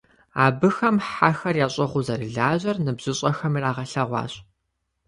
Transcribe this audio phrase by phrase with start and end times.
[0.45, 4.33] Абыхэм хьэхэр ящӀыгъуу зэрылажьэр ныбжьыщӀэхэм ирагъэлъэгъуащ.